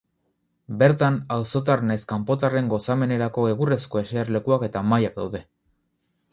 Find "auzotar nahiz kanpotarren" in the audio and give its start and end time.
1.35-2.71